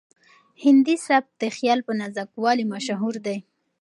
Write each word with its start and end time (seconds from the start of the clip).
هندي 0.63 0.95
سبک 1.07 1.31
د 1.43 1.45
خیال 1.55 1.79
په 1.87 1.91
نازکوالي 1.99 2.65
مشهور 2.73 3.15
دی. 3.25 3.37